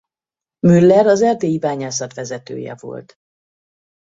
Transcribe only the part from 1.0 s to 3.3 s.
az erdélyi bányászat vezetője volt.